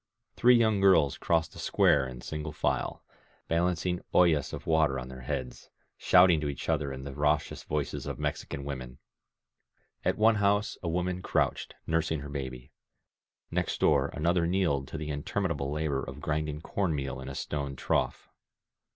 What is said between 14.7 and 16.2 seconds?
to the interminable labor of